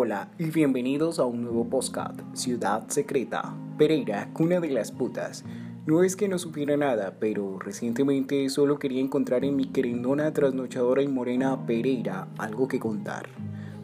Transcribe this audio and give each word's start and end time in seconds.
Hola 0.00 0.28
y 0.38 0.52
bienvenidos 0.52 1.18
a 1.18 1.24
un 1.24 1.42
nuevo 1.42 1.68
postcard, 1.68 2.20
Ciudad 2.32 2.86
Secreta, 2.86 3.56
Pereira, 3.76 4.30
cuna 4.32 4.60
de 4.60 4.70
las 4.70 4.92
putas. 4.92 5.44
No 5.86 6.04
es 6.04 6.14
que 6.14 6.28
no 6.28 6.38
supiera 6.38 6.76
nada, 6.76 7.16
pero 7.18 7.58
recientemente 7.58 8.48
solo 8.48 8.78
quería 8.78 9.00
encontrar 9.00 9.44
en 9.44 9.56
mi 9.56 9.64
querendona 9.66 10.32
trasnochadora 10.32 11.02
y 11.02 11.08
morena 11.08 11.66
Pereira 11.66 12.28
algo 12.38 12.68
que 12.68 12.78
contar. 12.78 13.28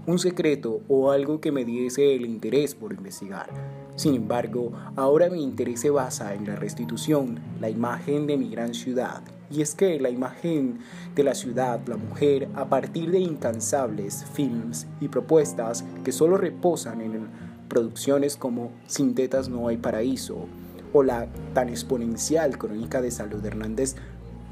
Un 0.06 0.20
secreto 0.20 0.82
o 0.86 1.10
algo 1.10 1.40
que 1.40 1.50
me 1.50 1.64
diese 1.64 2.14
el 2.14 2.26
interés 2.26 2.76
por 2.76 2.92
investigar. 2.92 3.48
Sin 3.96 4.14
embargo, 4.14 4.72
ahora 4.96 5.30
mi 5.30 5.42
interés 5.42 5.80
se 5.80 5.90
basa 5.90 6.34
en 6.34 6.46
la 6.46 6.56
restitución, 6.56 7.38
la 7.60 7.70
imagen 7.70 8.26
de 8.26 8.36
mi 8.36 8.50
gran 8.50 8.74
ciudad. 8.74 9.22
Y 9.50 9.62
es 9.62 9.74
que 9.74 10.00
la 10.00 10.10
imagen 10.10 10.80
de 11.14 11.22
la 11.22 11.34
ciudad, 11.34 11.80
la 11.86 11.96
mujer, 11.96 12.48
a 12.54 12.68
partir 12.68 13.12
de 13.12 13.20
incansables 13.20 14.24
films 14.32 14.88
y 15.00 15.08
propuestas 15.08 15.84
que 16.04 16.10
solo 16.10 16.36
reposan 16.38 17.00
en 17.02 17.28
producciones 17.68 18.36
como 18.36 18.72
Sin 18.86 19.14
tetas 19.14 19.48
no 19.48 19.68
hay 19.68 19.76
paraíso 19.76 20.48
o 20.92 21.02
la 21.02 21.28
tan 21.52 21.68
exponencial 21.68 22.56
crónica 22.58 23.00
de 23.00 23.10
Salud 23.10 23.44
Hernández 23.44 23.96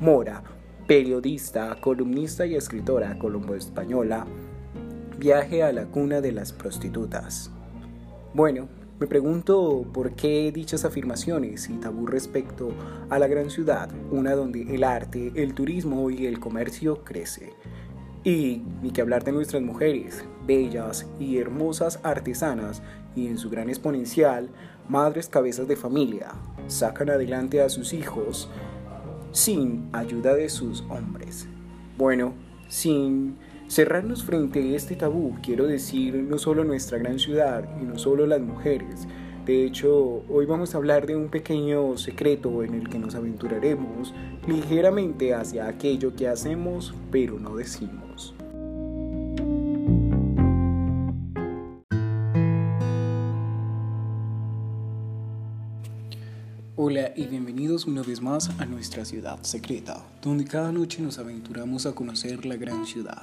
Mora, 0.00 0.42
periodista, 0.86 1.76
columnista 1.80 2.46
y 2.46 2.56
escritora 2.56 3.18
colombo-española, 3.18 4.26
Viaje 5.18 5.62
a 5.62 5.72
la 5.72 5.84
cuna 5.86 6.20
de 6.20 6.32
las 6.32 6.52
prostitutas. 6.52 7.52
Bueno, 8.34 8.68
me 9.02 9.08
pregunto 9.08 9.84
por 9.92 10.12
qué 10.12 10.52
dichas 10.52 10.84
afirmaciones 10.84 11.68
y 11.68 11.72
tabú 11.72 12.06
respecto 12.06 12.70
a 13.10 13.18
la 13.18 13.26
gran 13.26 13.50
ciudad, 13.50 13.90
una 14.12 14.36
donde 14.36 14.62
el 14.72 14.84
arte, 14.84 15.32
el 15.34 15.54
turismo 15.54 16.08
y 16.08 16.26
el 16.26 16.38
comercio 16.38 17.02
crece. 17.02 17.52
Y 18.22 18.62
ni 18.80 18.92
que 18.92 19.00
hablar 19.00 19.24
de 19.24 19.32
nuestras 19.32 19.60
mujeres, 19.60 20.24
bellas 20.46 21.04
y 21.18 21.38
hermosas 21.38 21.98
artesanas, 22.04 22.80
y 23.16 23.26
en 23.26 23.38
su 23.38 23.50
gran 23.50 23.70
exponencial, 23.70 24.50
madres 24.88 25.26
cabezas 25.26 25.66
de 25.66 25.74
familia, 25.74 26.28
sacan 26.68 27.10
adelante 27.10 27.60
a 27.60 27.68
sus 27.68 27.92
hijos 27.94 28.48
sin 29.32 29.88
ayuda 29.92 30.32
de 30.34 30.48
sus 30.48 30.82
hombres. 30.82 31.48
Bueno, 31.98 32.34
sin 32.68 33.36
Cerrarnos 33.72 34.22
frente 34.22 34.60
a 34.60 34.76
este 34.76 34.96
tabú, 34.96 35.34
quiero 35.42 35.66
decir, 35.66 36.14
no 36.14 36.36
solo 36.36 36.62
nuestra 36.62 36.98
gran 36.98 37.18
ciudad 37.18 37.66
y 37.80 37.86
no 37.86 37.98
solo 37.98 38.26
las 38.26 38.42
mujeres. 38.42 39.08
De 39.46 39.64
hecho, 39.64 40.22
hoy 40.28 40.44
vamos 40.44 40.74
a 40.74 40.76
hablar 40.76 41.06
de 41.06 41.16
un 41.16 41.30
pequeño 41.30 41.96
secreto 41.96 42.62
en 42.64 42.74
el 42.74 42.90
que 42.90 42.98
nos 42.98 43.14
aventuraremos 43.14 44.12
ligeramente 44.46 45.34
hacia 45.34 45.68
aquello 45.68 46.14
que 46.14 46.28
hacemos 46.28 46.92
pero 47.10 47.38
no 47.38 47.56
decimos. 47.56 48.34
Hola 56.76 57.12
y 57.16 57.26
bienvenidos 57.26 57.86
una 57.86 58.02
vez 58.02 58.20
más 58.20 58.50
a 58.60 58.66
nuestra 58.66 59.06
ciudad 59.06 59.42
secreta, 59.42 60.04
donde 60.20 60.44
cada 60.44 60.72
noche 60.72 61.00
nos 61.00 61.18
aventuramos 61.18 61.86
a 61.86 61.94
conocer 61.94 62.44
la 62.44 62.56
gran 62.56 62.84
ciudad 62.84 63.22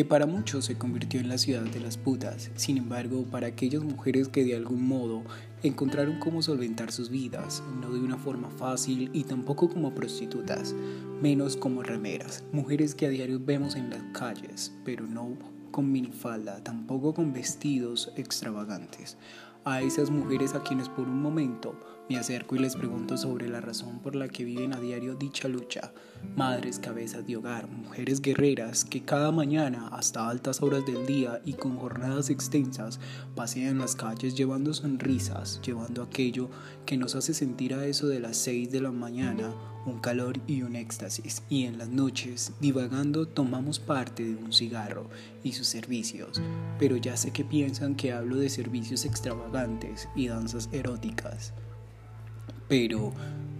que 0.00 0.06
para 0.06 0.24
muchos 0.24 0.64
se 0.64 0.78
convirtió 0.78 1.20
en 1.20 1.28
la 1.28 1.36
ciudad 1.36 1.60
de 1.60 1.78
las 1.78 1.98
putas. 1.98 2.50
Sin 2.54 2.78
embargo, 2.78 3.26
para 3.30 3.48
aquellas 3.48 3.84
mujeres 3.84 4.28
que 4.28 4.46
de 4.46 4.56
algún 4.56 4.88
modo 4.88 5.22
encontraron 5.62 6.18
cómo 6.20 6.40
solventar 6.40 6.90
sus 6.90 7.10
vidas, 7.10 7.62
no 7.82 7.92
de 7.92 8.00
una 8.00 8.16
forma 8.16 8.48
fácil 8.48 9.10
y 9.12 9.24
tampoco 9.24 9.68
como 9.68 9.94
prostitutas, 9.94 10.74
menos 11.20 11.54
como 11.54 11.82
remeras, 11.82 12.44
mujeres 12.50 12.94
que 12.94 13.04
a 13.04 13.10
diario 13.10 13.40
vemos 13.44 13.76
en 13.76 13.90
las 13.90 14.02
calles, 14.14 14.72
pero 14.86 15.06
no 15.06 15.36
con 15.70 15.92
minifalda, 15.92 16.64
tampoco 16.64 17.12
con 17.12 17.34
vestidos 17.34 18.10
extravagantes 18.16 19.18
a 19.64 19.82
esas 19.82 20.10
mujeres 20.10 20.54
a 20.54 20.62
quienes 20.62 20.88
por 20.88 21.08
un 21.08 21.20
momento 21.20 21.74
me 22.08 22.18
acerco 22.18 22.56
y 22.56 22.58
les 22.58 22.74
pregunto 22.74 23.16
sobre 23.16 23.48
la 23.48 23.60
razón 23.60 24.00
por 24.00 24.16
la 24.16 24.28
que 24.28 24.44
viven 24.44 24.72
a 24.74 24.80
diario 24.80 25.14
dicha 25.14 25.46
lucha. 25.46 25.92
Madres 26.36 26.80
cabezas 26.80 27.24
de 27.24 27.36
hogar, 27.36 27.68
mujeres 27.68 28.20
guerreras 28.20 28.84
que 28.84 29.04
cada 29.04 29.30
mañana 29.30 29.88
hasta 29.92 30.28
altas 30.28 30.60
horas 30.60 30.84
del 30.84 31.06
día 31.06 31.40
y 31.44 31.52
con 31.52 31.76
jornadas 31.76 32.28
extensas 32.28 32.98
pasean 33.36 33.78
las 33.78 33.94
calles 33.94 34.34
llevando 34.34 34.74
sonrisas, 34.74 35.60
llevando 35.62 36.02
aquello 36.02 36.50
que 36.84 36.96
nos 36.96 37.14
hace 37.14 37.32
sentir 37.32 37.74
a 37.74 37.86
eso 37.86 38.08
de 38.08 38.18
las 38.18 38.36
6 38.38 38.72
de 38.72 38.80
la 38.80 38.90
mañana 38.90 39.54
un 39.86 39.98
calor 39.98 40.38
y 40.46 40.62
un 40.62 40.76
éxtasis, 40.76 41.42
y 41.48 41.64
en 41.64 41.78
las 41.78 41.88
noches, 41.88 42.52
divagando, 42.60 43.26
tomamos 43.26 43.78
parte 43.78 44.24
de 44.24 44.36
un 44.36 44.52
cigarro 44.52 45.08
y 45.42 45.52
sus 45.52 45.66
servicios, 45.66 46.40
pero 46.78 46.96
ya 46.96 47.16
sé 47.16 47.32
que 47.32 47.44
piensan 47.44 47.94
que 47.94 48.12
hablo 48.12 48.36
de 48.36 48.48
servicios 48.48 49.04
extravagantes 49.04 50.08
y 50.14 50.28
danzas 50.28 50.68
eróticas. 50.72 51.52
Pero, 52.68 53.12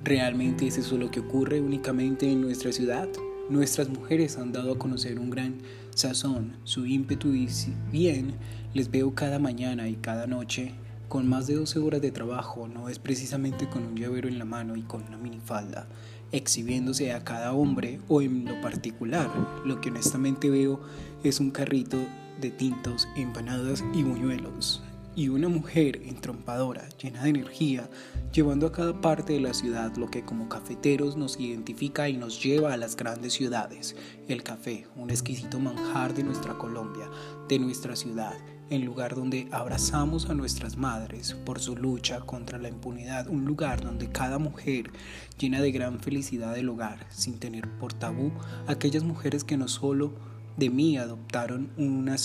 ¿realmente 0.04 0.66
es 0.66 0.78
eso 0.78 0.96
lo 0.96 1.10
que 1.10 1.20
ocurre 1.20 1.60
únicamente 1.60 2.30
en 2.30 2.40
nuestra 2.40 2.72
ciudad? 2.72 3.08
Nuestras 3.48 3.88
mujeres 3.88 4.36
han 4.36 4.52
dado 4.52 4.72
a 4.72 4.78
conocer 4.78 5.18
un 5.18 5.30
gran 5.30 5.54
sazón, 5.94 6.56
su 6.64 6.86
ímpetu 6.86 7.34
y 7.34 7.48
si 7.48 7.72
bien 7.90 8.34
les 8.72 8.90
veo 8.90 9.14
cada 9.14 9.38
mañana 9.38 9.88
y 9.88 9.96
cada 9.96 10.26
noche, 10.26 10.72
con 11.10 11.28
más 11.28 11.48
de 11.48 11.56
12 11.56 11.80
horas 11.80 12.00
de 12.00 12.12
trabajo, 12.12 12.68
no 12.68 12.88
es 12.88 13.00
precisamente 13.00 13.68
con 13.68 13.84
un 13.84 13.96
llavero 13.96 14.28
en 14.28 14.38
la 14.38 14.44
mano 14.44 14.76
y 14.76 14.82
con 14.82 15.02
una 15.02 15.18
minifalda, 15.18 15.88
exhibiéndose 16.30 17.12
a 17.12 17.24
cada 17.24 17.52
hombre 17.52 18.00
o 18.06 18.22
en 18.22 18.44
lo 18.44 18.60
particular. 18.60 19.28
Lo 19.64 19.80
que 19.80 19.90
honestamente 19.90 20.48
veo 20.50 20.80
es 21.24 21.40
un 21.40 21.50
carrito 21.50 21.98
de 22.40 22.52
tintos, 22.52 23.08
empanadas 23.16 23.82
y 23.92 24.04
buñuelos. 24.04 24.84
Y 25.16 25.30
una 25.30 25.48
mujer 25.48 26.00
entrompadora, 26.04 26.88
llena 26.90 27.24
de 27.24 27.30
energía, 27.30 27.90
llevando 28.32 28.68
a 28.68 28.72
cada 28.72 29.00
parte 29.00 29.32
de 29.32 29.40
la 29.40 29.52
ciudad 29.52 29.96
lo 29.96 30.12
que 30.12 30.24
como 30.24 30.48
cafeteros 30.48 31.16
nos 31.16 31.40
identifica 31.40 32.08
y 32.08 32.16
nos 32.16 32.40
lleva 32.40 32.72
a 32.72 32.76
las 32.76 32.94
grandes 32.94 33.32
ciudades. 33.32 33.96
El 34.28 34.44
café, 34.44 34.86
un 34.94 35.10
exquisito 35.10 35.58
manjar 35.58 36.14
de 36.14 36.22
nuestra 36.22 36.56
Colombia, 36.56 37.10
de 37.48 37.58
nuestra 37.58 37.96
ciudad, 37.96 38.34
el 38.70 38.82
lugar 38.82 39.14
donde 39.14 39.48
abrazamos 39.50 40.30
a 40.30 40.34
nuestras 40.34 40.76
madres 40.76 41.34
por 41.44 41.60
su 41.60 41.76
lucha 41.76 42.20
contra 42.20 42.58
la 42.58 42.68
impunidad, 42.68 43.28
un 43.28 43.44
lugar 43.44 43.82
donde 43.82 44.10
cada 44.10 44.38
mujer 44.38 44.90
llena 45.38 45.60
de 45.60 45.72
gran 45.72 46.00
felicidad 46.00 46.54
del 46.54 46.68
hogar, 46.68 47.06
sin 47.10 47.38
tener 47.38 47.68
por 47.78 47.92
tabú 47.92 48.32
aquellas 48.66 49.02
mujeres 49.02 49.44
que 49.44 49.56
no 49.56 49.68
solo 49.68 50.12
de 50.56 50.70
mí 50.70 50.96
adoptaron 50.96 51.70
una 51.76 52.16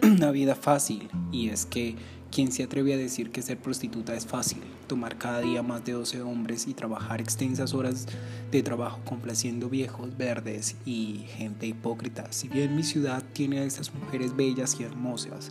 vida 0.32 0.54
fácil, 0.56 1.08
y 1.30 1.48
es 1.48 1.66
que 1.66 1.96
¿Quién 2.32 2.52
se 2.52 2.62
atreve 2.62 2.94
a 2.94 2.96
decir 2.96 3.32
que 3.32 3.42
ser 3.42 3.58
prostituta 3.58 4.14
es 4.14 4.24
fácil? 4.24 4.62
Tomar 4.86 5.18
cada 5.18 5.40
día 5.40 5.64
más 5.64 5.84
de 5.84 5.92
12 5.92 6.22
hombres 6.22 6.68
y 6.68 6.74
trabajar 6.74 7.20
extensas 7.20 7.74
horas 7.74 8.06
de 8.52 8.62
trabajo 8.62 9.00
complaciendo 9.04 9.68
viejos 9.68 10.16
verdes 10.16 10.76
y 10.86 11.24
gente 11.36 11.66
hipócrita. 11.66 12.30
Si 12.30 12.48
bien 12.48 12.76
mi 12.76 12.84
ciudad 12.84 13.24
tiene 13.32 13.58
a 13.58 13.64
esas 13.64 13.92
mujeres 13.92 14.36
bellas 14.36 14.76
y 14.78 14.84
hermosas 14.84 15.50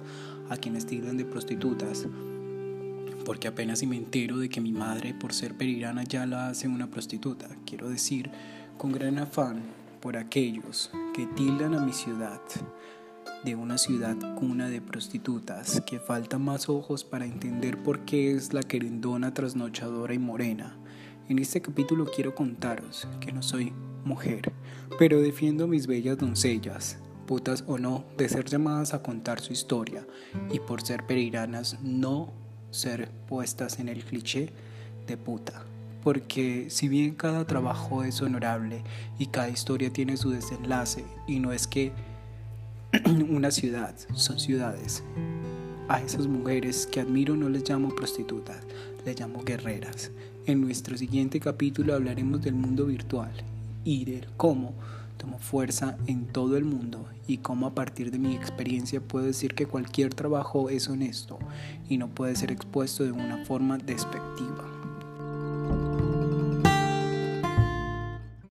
a 0.50 0.56
quienes 0.56 0.86
tildan 0.86 1.18
de 1.18 1.26
prostitutas, 1.26 2.08
porque 3.26 3.50
apenas 3.50 3.80
si 3.80 3.86
me 3.86 3.98
entero 3.98 4.38
de 4.38 4.48
que 4.48 4.62
mi 4.62 4.72
madre, 4.72 5.14
por 5.14 5.34
ser 5.34 5.58
perirana, 5.58 6.06
ya 6.06 6.26
la 6.26 6.48
hace 6.48 6.70
una 6.70 6.90
prostituta. 6.90 7.50
Quiero 7.66 7.90
decir, 7.90 8.32
con 8.78 8.94
gran 8.94 9.18
afán 9.18 9.64
por 10.00 10.16
aquellos 10.16 10.92
que 11.14 11.28
tildan 11.28 11.76
a 11.76 11.82
mi 11.82 11.92
ciudad 11.92 12.40
de 13.44 13.56
una 13.56 13.78
ciudad 13.78 14.18
cuna 14.36 14.70
de 14.70 14.82
prostitutas 14.82 15.82
que 15.86 16.00
falta 16.00 16.38
más 16.38 16.68
ojos 16.68 17.04
para 17.04 17.26
entender 17.26 17.82
por 17.82 18.04
qué 18.06 18.32
es 18.32 18.54
la 18.54 18.64
querendona 18.64 19.34
trasnochadora 19.34 20.14
y 20.14 20.20
morena. 20.20 20.78
En 21.30 21.40
este 21.40 21.62
capítulo 21.62 22.06
quiero 22.14 22.36
contaros 22.36 23.08
que 23.22 23.32
no 23.32 23.42
soy 23.42 23.72
mujer, 24.04 24.52
pero 24.98 25.22
defiendo 25.22 25.66
a 25.66 25.68
mis 25.68 25.88
bellas 25.88 26.18
doncellas, 26.18 26.98
putas 27.28 27.64
o 27.68 27.78
no, 27.78 28.04
de 28.18 28.28
ser 28.28 28.46
llamadas 28.46 28.94
a 28.94 29.02
contar 29.02 29.40
su 29.40 29.54
historia 29.54 30.06
y 30.52 30.60
por 30.60 30.82
ser 30.82 31.06
pereiranas 31.06 31.80
no 31.82 32.34
ser 32.72 33.10
puestas 33.28 33.80
en 33.80 33.88
el 33.88 34.04
cliché 34.04 34.52
de 35.08 35.16
puta. 35.18 35.64
Porque 36.04 36.70
si 36.70 36.88
bien 36.88 37.16
cada 37.16 37.46
trabajo 37.46 38.04
es 38.04 38.22
honorable 38.22 38.84
y 39.18 39.28
cada 39.28 39.50
historia 39.50 39.92
tiene 39.92 40.18
su 40.18 40.30
desenlace 40.30 41.06
y 41.28 41.40
no 41.40 41.52
es 41.52 41.68
que 41.68 41.92
una 43.30 43.52
ciudad, 43.52 43.96
son 44.14 44.40
ciudades. 44.40 45.04
A 45.88 46.02
esas 46.02 46.28
mujeres 46.28 46.86
que 46.86 47.00
admiro 47.00 47.36
no 47.36 47.50
les 47.50 47.68
llamo 47.68 47.96
prostitutas, 47.96 48.58
les 49.06 49.20
llamo 49.20 49.44
guerreras. 49.44 50.12
En 50.46 50.62
nuestro 50.62 50.98
siguiente 50.98 51.40
capítulo 51.40 51.96
hablaremos 51.96 52.42
del 52.42 52.54
mundo 52.54 52.86
virtual 52.86 53.32
y 53.84 54.06
de 54.06 54.28
cómo 54.38 54.74
tomo 55.18 55.40
fuerza 55.40 55.98
en 56.08 56.28
todo 56.28 56.56
el 56.58 56.66
mundo 56.66 57.06
y 57.28 57.38
cómo 57.38 57.68
a 57.68 57.76
partir 57.76 58.12
de 58.12 58.20
mi 58.20 58.36
experiencia 58.36 59.02
puedo 59.02 59.26
decir 59.26 59.56
que 59.56 59.66
cualquier 59.66 60.14
trabajo 60.14 60.70
es 60.70 60.88
honesto 60.88 61.40
y 61.90 61.98
no 61.98 62.10
puede 62.10 62.36
ser 62.36 62.52
expuesto 62.52 63.04
de 63.04 63.12
una 63.12 63.44
forma 63.46 63.78
despectiva. 63.78 64.79